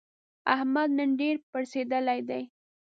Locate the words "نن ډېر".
0.97-1.35